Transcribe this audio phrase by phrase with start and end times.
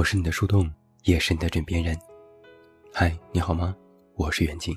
[0.00, 0.66] 我是你的树洞，
[1.04, 1.94] 也是你的枕边人。
[2.90, 3.76] 嗨，你好吗？
[4.14, 4.74] 我是袁静。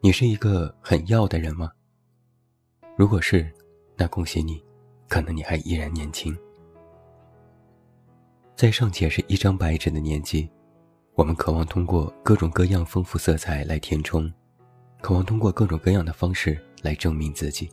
[0.00, 1.68] 你是一个很要的人吗？
[2.96, 3.52] 如果是，
[3.96, 4.64] 那恭喜你，
[5.08, 6.32] 可能你还依然年轻。
[8.54, 10.48] 在尚且是一张白纸的年纪，
[11.16, 14.32] 我们渴望通过各种各样丰富色彩来填充，
[15.00, 17.68] 渴望通过各种各样的方式来证明自己。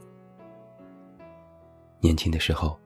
[1.99, 2.79] 年轻的时候。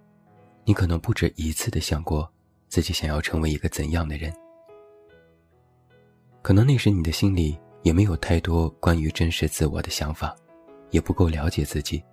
[0.67, 2.29] 你可能不止一次的想过，
[2.67, 4.33] 自己想要成为一个怎样的人。
[6.41, 10.35] 可能那时你的心里也没有太多关于真实自我的想法，
[10.89, 12.03] 也不够了解自己。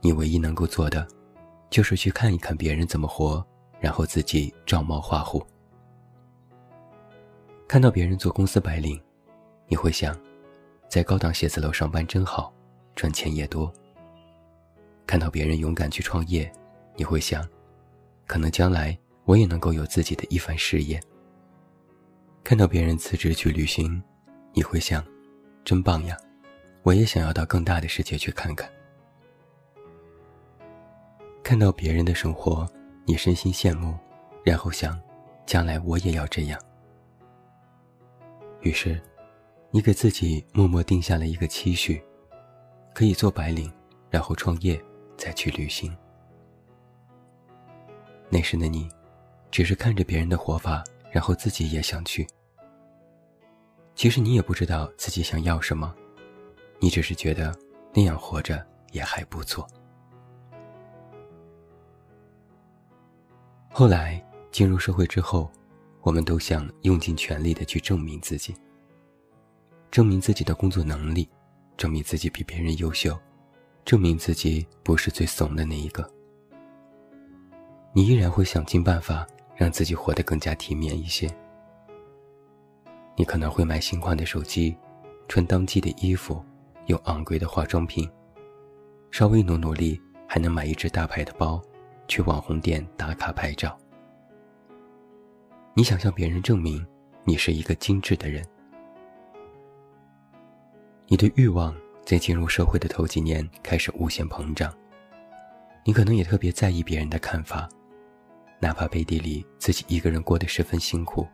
[0.00, 1.06] 你唯一能够做的，
[1.70, 3.46] 就是去看一看别人怎么活，
[3.78, 5.40] 然后自己照猫画虎。
[7.68, 9.00] 看到别人做公司白领，
[9.68, 10.18] 你会想，
[10.88, 12.52] 在高档写字楼上班真好，
[12.96, 13.72] 赚钱也多。
[15.06, 16.52] 看到别人勇敢去创业。
[16.96, 17.46] 你会想，
[18.26, 21.00] 可能将来我也能够有自己的一番事业。
[22.42, 24.02] 看到别人辞职去旅行，
[24.52, 25.04] 你会想，
[25.64, 26.16] 真棒呀，
[26.82, 28.70] 我也想要到更大的世界去看看。
[31.42, 32.66] 看到别人的生活，
[33.04, 33.96] 你身心羡慕，
[34.44, 34.98] 然后想，
[35.44, 36.58] 将来我也要这样。
[38.62, 39.00] 于是，
[39.70, 42.02] 你给自己默默定下了一个期许，
[42.94, 43.70] 可以做白领，
[44.08, 44.82] 然后创业，
[45.16, 45.94] 再去旅行。
[48.28, 48.88] 那时的你，
[49.50, 52.26] 只是看着别人的活法，然后自己也想去。
[53.94, 55.94] 其实你也不知道自己想要什么，
[56.80, 57.56] 你只是觉得
[57.94, 59.66] 那样活着也还不错。
[63.70, 65.50] 后来进入社会之后，
[66.02, 68.54] 我们都想用尽全力的去证明自己，
[69.90, 71.28] 证明自己的工作能力，
[71.76, 73.18] 证明自己比别人优秀，
[73.84, 76.15] 证明自己不是最怂的那一个。
[77.96, 81.26] 你依然会想尽办法让自己活得更加体面一些。
[83.16, 84.76] 你可能会买新款的手机，
[85.28, 86.44] 穿当季的衣服，
[86.88, 88.06] 用昂贵的化妆品，
[89.10, 89.98] 稍微努努力
[90.28, 91.58] 还能买一只大牌的包，
[92.06, 93.74] 去网红店打卡拍照。
[95.72, 96.86] 你想向别人证明
[97.24, 98.46] 你是一个精致的人。
[101.06, 101.74] 你的欲望
[102.04, 104.70] 在进入社会的头几年开始无限膨胀。
[105.82, 107.66] 你可能也特别在意别人的看法。
[108.58, 111.26] 哪怕背地里自己一个人过得十分辛苦，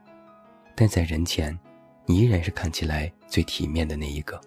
[0.75, 1.57] 但在人前，
[2.05, 4.41] 你依然是看起来最体面的那一个。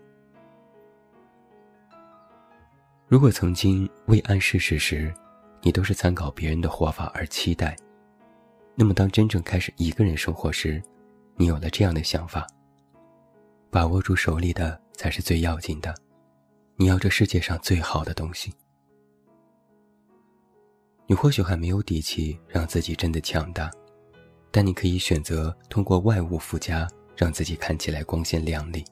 [3.08, 5.14] 如果曾经未谙世事时，
[5.62, 7.76] 你都是参考别人的活法而期待，
[8.76, 10.82] 那么当真正开始一个人生活时，
[11.38, 12.46] 你有了这样的想法：
[13.70, 15.96] 把握住手里的才是最要紧的，
[16.76, 18.54] 你要这世界上最好的东西。
[21.08, 23.70] 你或许还没有底气让自己真的强大，
[24.50, 28.84] 但你可以选择通过外物附加，让自己看起来光鲜亮丽。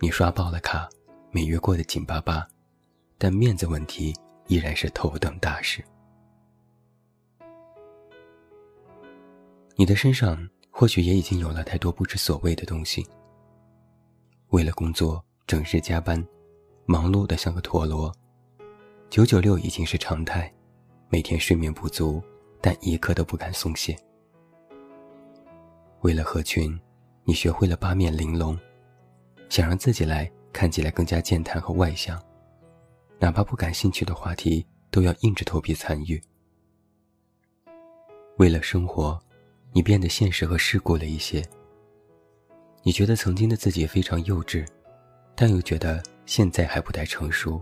[0.00, 0.88] 你刷爆了卡，
[1.30, 2.46] 每月过得紧巴巴，
[3.16, 4.12] 但面子问题
[4.48, 5.84] 依然是头等大事。
[9.76, 10.36] 你的身上
[10.70, 13.06] 或许也已经有了太多不知所谓的东西。
[14.48, 16.22] 为了工作，整日加班，
[16.86, 18.12] 忙碌的像个陀螺。
[19.10, 20.50] 九九六已经是常态，
[21.08, 22.22] 每天睡眠不足，
[22.60, 23.98] 但一刻都不敢松懈。
[26.02, 26.78] 为了合群，
[27.24, 28.56] 你学会了八面玲珑，
[29.48, 32.22] 想让自己来看起来更加健谈和外向，
[33.18, 36.22] 哪怕不感兴趣的话题都要硬着头皮参与。
[38.36, 39.20] 为了生活，
[39.72, 41.44] 你变得现实和世故了一些。
[42.84, 44.64] 你觉得曾经的自己非常幼稚，
[45.34, 47.60] 但又觉得现在还不太成熟。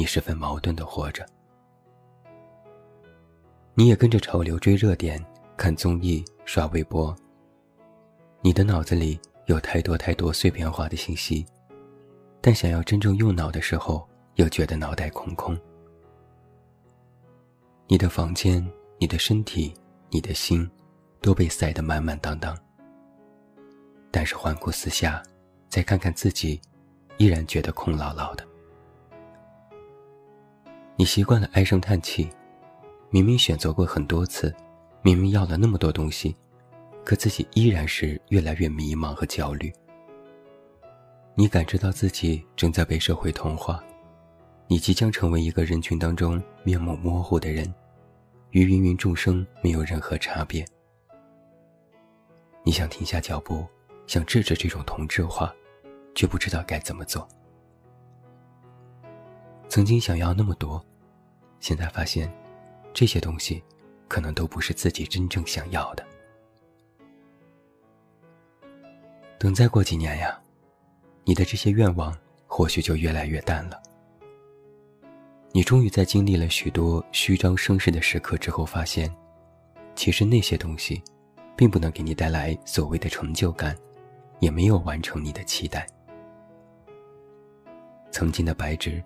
[0.00, 1.26] 你十分矛盾的活着，
[3.74, 5.22] 你也跟着潮流追热点、
[5.58, 7.14] 看综艺、刷微博。
[8.40, 11.44] 你的脑子里有太多太多碎片化的信息，
[12.40, 15.54] 但想要真正用脑的时候，又觉得脑袋空空。
[17.86, 18.66] 你的房间、
[18.98, 19.74] 你的身体、
[20.08, 20.66] 你的心，
[21.20, 22.56] 都被塞得满满当当。
[24.10, 25.22] 但是环顾四下，
[25.68, 26.58] 再看看自己，
[27.18, 28.49] 依然觉得空落落的。
[31.00, 32.28] 你习惯了唉声叹气，
[33.08, 34.54] 明明选择过很多次，
[35.00, 36.36] 明明要了那么多东西，
[37.06, 39.72] 可自己依然是越来越迷茫和焦虑。
[41.34, 43.82] 你感知到自己正在被社会同化，
[44.66, 47.72] 你即将成为一个人群当中面目模糊的人，
[48.50, 50.62] 与芸芸众生没有任何差别。
[52.62, 53.66] 你想停下脚步，
[54.06, 55.50] 想制止这种同质化，
[56.14, 57.26] 却不知道该怎么做。
[59.66, 60.84] 曾经想要那么多。
[61.60, 62.32] 现在发现，
[62.92, 63.62] 这些东西
[64.08, 66.04] 可能都不是自己真正想要的。
[69.38, 70.38] 等再过几年呀，
[71.24, 72.16] 你的这些愿望
[72.46, 73.80] 或许就越来越淡了。
[75.52, 79.12] 你终于在经历了许多虚张声势的时刻之后，发现，
[79.94, 81.02] 其实那些东西，
[81.56, 83.76] 并不能给你带来所谓的成就感，
[84.38, 85.86] 也没有完成你的期待。
[88.10, 89.02] 曾经的白纸，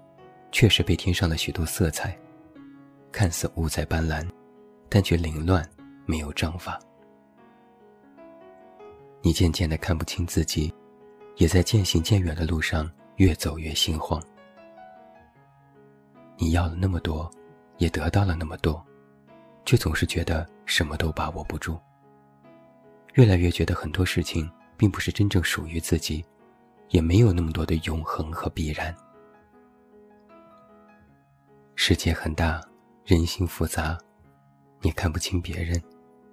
[0.51, 2.17] 确实被添上了许多色彩，
[3.15, 4.29] 看似五彩斑斓，
[4.89, 5.65] 但却凌乱，
[6.05, 6.81] 没有章法。
[9.23, 10.75] 你渐渐的看不清自己，
[11.37, 14.21] 也在渐行渐远的路上越走越心慌。
[16.37, 17.31] 你要了那么多，
[17.79, 18.85] 也得到了那么多，
[19.65, 21.79] 却总是觉得什么都把握不住。
[23.13, 26.25] 越来越觉得很多事情并不是真正属于自己，
[26.89, 28.93] 也没有那么多的永恒和必然。
[31.77, 32.61] 世界很大，
[33.05, 33.99] 人心复杂，
[34.81, 35.79] 你看不清别人，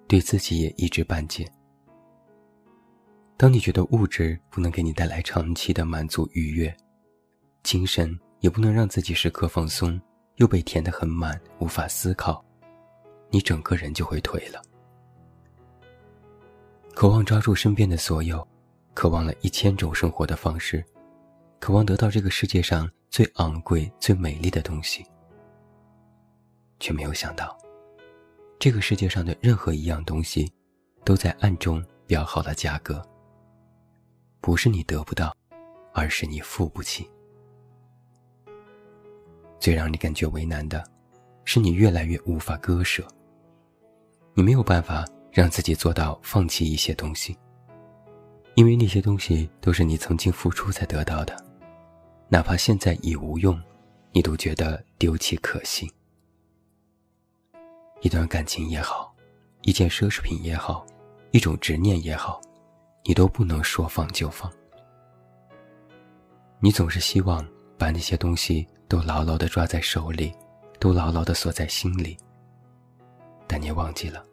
[0.07, 1.45] 对自己也一知半解。
[3.35, 6.73] 当你觉得物质不能给你带来长期的满足愉悦，
[7.62, 10.00] 精神也不能让自己时刻放松，
[10.38, 12.41] 又被填得很满，无法思考，
[13.29, 14.62] 你整个人就会颓了。
[16.95, 18.47] 渴望抓住身边的所有，
[18.94, 20.81] 渴望了一千种生活的方式，
[21.59, 25.06] 渴望得到这个世界上最昂贵、最美丽的东西，
[26.81, 27.57] 却没有想到，
[28.60, 30.51] 这个世界上的任何一样东西，
[31.06, 33.01] 都在暗中标好了价格。
[34.42, 35.33] 不是你得不到，
[35.94, 37.10] 而是你付不起。
[39.60, 40.83] 最让你感觉为难的，
[41.45, 43.07] 是你越来越无法割舍。
[44.33, 47.38] 你没有办法让自己做到放弃一些东西，
[48.56, 51.38] 因为那些东西都是你曾经付出才得到的，
[52.28, 53.62] 哪怕现在已无用，
[54.12, 55.88] 你都觉得丢弃可惜。
[58.01, 59.15] 一段感情也好，
[59.62, 60.86] 一件奢侈品也好，
[61.31, 62.42] 一种执念也好。
[63.03, 64.51] 你都不能说放就放，
[66.59, 67.44] 你总是希望
[67.75, 70.31] 把那些东西都牢牢的抓在手里，
[70.80, 72.15] 都牢牢的锁在心里。
[73.48, 74.24] 但你忘记了，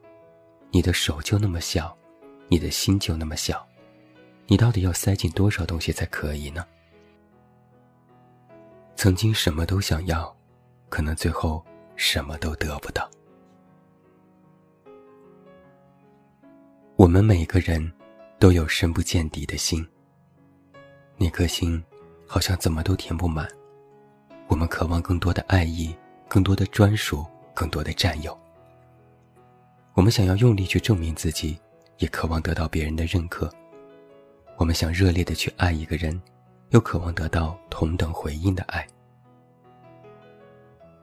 [0.71, 1.97] 你的手就那么小，
[2.49, 3.67] 你的心就那么小，
[4.47, 6.63] 你到底要塞进多少东西才可以呢？
[8.97, 10.37] 曾经什么都想要，
[10.91, 11.65] 可能最后
[11.97, 13.09] 什么都得不到。
[16.99, 17.93] 我们每个人。
[18.41, 19.85] 都有深不见底的心，
[21.17, 21.83] 那颗心
[22.25, 23.49] 好像怎么都填不满。
[24.47, 25.93] 我们渴望更多的爱意，
[26.29, 28.39] 更多的专属，更多的占有。
[29.95, 31.59] 我们想要用力去证明自己，
[31.97, 33.53] 也渴望得到别人的认可。
[34.57, 36.23] 我们想热烈的去爱一个人，
[36.69, 38.87] 又渴望得到同等回应的爱。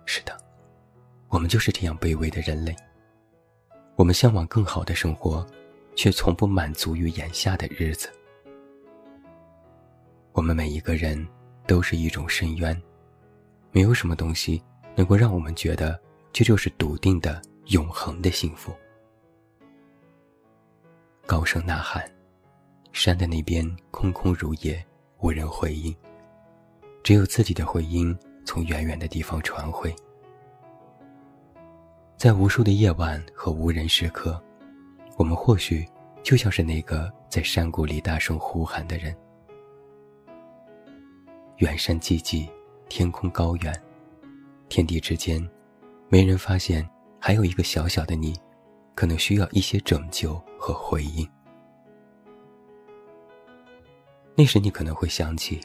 [0.06, 0.38] 是的，
[1.28, 2.74] 我们就是这样卑微的人类。
[3.98, 5.46] 我们向往更好的生活。
[5.96, 8.10] 却从不满足于眼下的日子。
[10.34, 11.26] 我们每一个人
[11.66, 12.80] 都是一种深渊，
[13.72, 14.62] 没有什么东西
[14.96, 16.00] 能够让我们觉得
[16.34, 18.74] 这就是笃定的永恒的幸福。
[21.26, 22.04] 高声呐喊，
[22.92, 24.86] 山的那边空空如也，
[25.20, 25.96] 无人回应，
[27.02, 29.96] 只有自己的回音从远远的地方传回。
[32.18, 34.42] 在无数的夜晚和无人时刻。
[35.18, 35.88] 我们或许
[36.24, 39.16] 就像是那个在山谷里大声呼喊的人。
[41.58, 42.50] 远山寂寂，
[42.90, 43.74] 天空高远，
[44.68, 45.48] 天地之间，
[46.10, 46.88] 没人发现
[47.20, 48.38] 还有一个小小的你，
[48.94, 51.26] 可能需要一些拯救和回应。
[54.36, 55.62] 那时你可能会想起，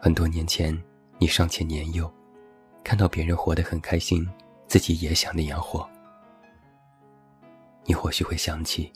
[0.00, 0.80] 很多年前
[1.18, 2.08] 你尚且年幼，
[2.84, 4.24] 看到别人活得很开心，
[4.68, 5.88] 自己也想那样活。
[7.86, 8.92] 你或许会想起，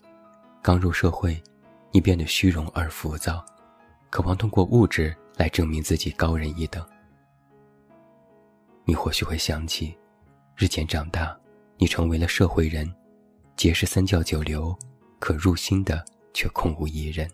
[0.61, 1.41] 刚入社会，
[1.93, 3.45] 你变得虚荣而浮躁，
[4.11, 6.85] 渴望通过物质来证明自己高人一等。
[8.85, 9.97] 你或许会想起，
[10.57, 11.39] 日渐长大，
[11.79, 12.93] 你成为了社会人，
[13.55, 14.77] 结识三教九流，
[15.21, 16.05] 可入心的
[16.35, 17.31] 却空无一人。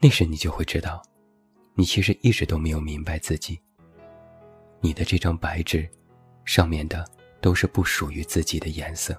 [0.00, 1.02] 那时你就会知道，
[1.74, 3.58] 你其实一直都没有明白自己。
[4.80, 5.88] 你的这张白纸，
[6.44, 7.08] 上面的。
[7.40, 9.18] 都是不属于自己的颜色。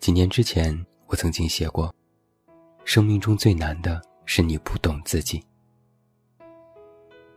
[0.00, 1.94] 几年之前，我曾经写过，
[2.84, 5.42] 生命中最难的是你不懂自己。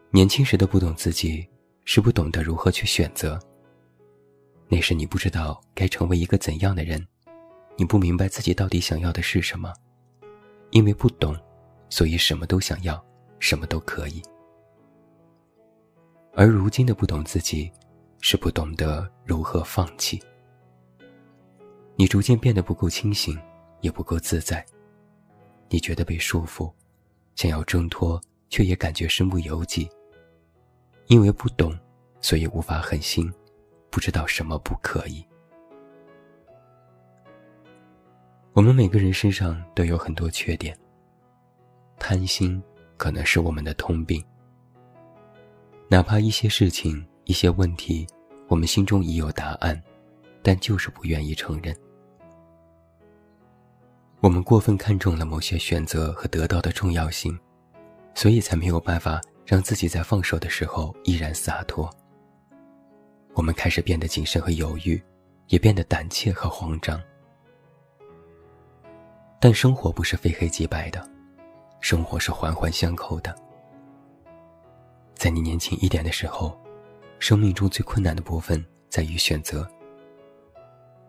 [0.10, 1.48] 年轻时的不懂自己，
[1.86, 3.39] 是不懂得如何去选择。
[4.67, 7.05] 那时你不知道该成为一个怎样的人，
[7.77, 9.74] 你不明白自己到底想要的是什么，
[10.72, 11.34] 因为不懂，
[11.89, 13.01] 所以什么都想要，
[13.39, 14.22] 什么都可以。
[16.39, 17.72] 而如今的不懂自己，
[18.22, 20.22] 是不懂得如何放弃。
[21.96, 23.36] 你逐渐变得不够清醒，
[23.82, 24.63] 也不够自在。
[25.67, 26.72] 你觉得被束缚，
[27.34, 29.89] 想要挣脱，却也感觉身不由己。
[31.08, 31.75] 因为不懂，
[32.22, 33.34] 所以无法狠心，
[33.89, 35.25] 不知道什么不可以。
[38.53, 40.77] 我们每个人身上都有很多缺点。
[41.98, 42.62] 贪心
[42.96, 44.24] 可能是我们的通病。
[45.89, 48.06] 哪怕一些事情、一些问题，
[48.50, 49.82] 我们心中已有答案，
[50.44, 51.74] 但就是不愿意承认。
[54.20, 57.39] 我们过分看重了某些选择和得到的重要性，
[58.13, 61.89] 所以才没有办法让自己在放手的时候依然洒脱。
[63.34, 65.01] 我们开始变得谨慎和犹豫，
[65.48, 67.01] 也变得胆怯和慌张。
[69.39, 71.10] 但生活不是非黑即白的，
[71.79, 73.34] 生活是环环相扣的。
[75.17, 76.55] 在你年轻一点的时候，
[77.17, 79.67] 生命中最困难的部分在于选择。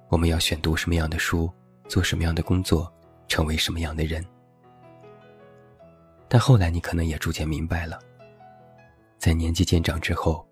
[0.08, 1.52] 我们要选读什么样的书，
[1.88, 2.90] 做什么样的工作，
[3.28, 4.24] 成为什么样的人。
[6.26, 7.98] 但后来你可能也逐渐明白了，
[9.18, 10.46] 在年纪渐长之后，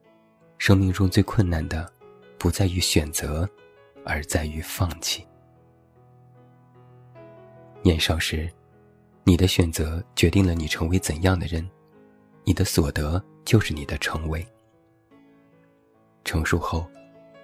[0.59, 1.91] 生命中最困难的，
[2.39, 3.49] 不在于选择，
[4.05, 5.27] 而在于放弃。
[7.81, 8.53] 年少时，
[9.25, 11.67] 你的选择决定了你成为怎样的人，
[12.49, 14.47] 你的所得就是你的成为。
[16.25, 16.89] 成熟后，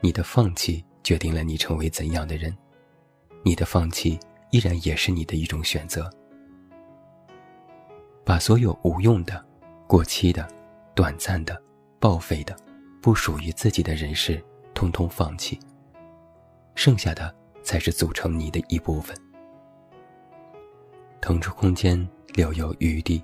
[0.00, 2.56] 你的放弃决定了你成为怎样的人，
[3.42, 4.16] 你的放弃
[4.52, 6.08] 依然也是你的一种选择。
[8.24, 9.44] 把所有无用的、
[9.88, 10.48] 过期的、
[10.94, 11.60] 短暂的、
[11.98, 12.56] 报废的、
[13.00, 14.40] 不属于自己的人事，
[14.72, 15.58] 通通放弃，
[16.76, 19.16] 剩下的才是组成你的一部分。
[21.20, 23.20] 腾出空间，留有余地。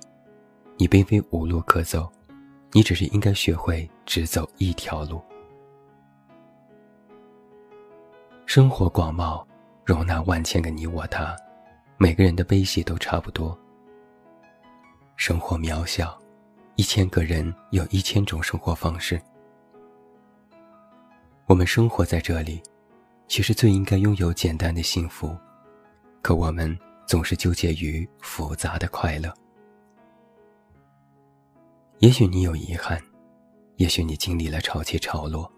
[0.79, 2.09] 你并非无路可走，
[2.71, 5.21] 你只是应该学会只走一条路。
[8.45, 9.45] 生活广袤，
[9.83, 11.35] 容纳万千个你我他，
[11.97, 13.59] 每个人的悲喜都差不多。
[15.17, 16.17] 生活渺小，
[16.77, 19.21] 一千个人有一千种生活方式。
[21.45, 22.63] 我们生活在这里，
[23.27, 25.35] 其实最应该拥有简单的幸福，
[26.21, 26.79] 可我们。
[27.05, 29.33] 总是纠结于复杂的快乐。
[31.99, 33.01] 也许你有遗憾，
[33.75, 35.51] 也许你经历了潮起潮落，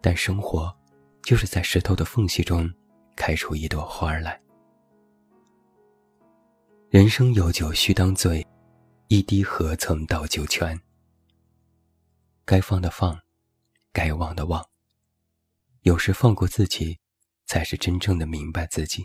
[0.00, 0.74] 但生活
[1.22, 2.72] 就是在石头的缝隙中
[3.14, 4.40] 开出一朵花来。
[6.88, 8.46] 人生有酒须当醉，
[9.08, 10.80] 一滴何曾倒酒泉。
[12.46, 13.20] 该放的放，
[13.92, 14.66] 该忘的忘。
[15.82, 16.98] 有时放过自己，
[17.44, 19.04] 才是真正的明白自己。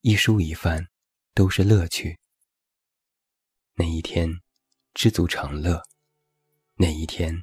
[0.00, 0.88] 一蔬一饭，
[1.34, 2.18] 都是乐趣。
[3.74, 4.40] 那一天，
[4.94, 5.80] 知足常乐；
[6.76, 7.34] 那一天，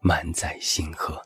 [0.00, 1.20] 满载星河。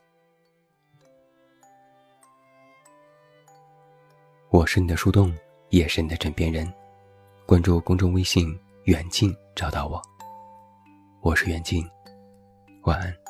[4.50, 5.37] 我是你的树洞，
[5.71, 6.73] 也是你的枕边人。
[7.47, 10.00] 关注公众微信“远近”，找到我。
[11.21, 11.85] 我是远近，
[12.85, 13.29] 晚安。